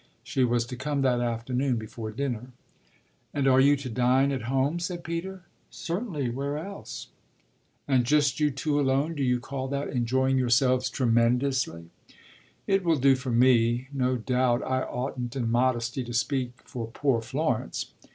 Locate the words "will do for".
12.83-13.29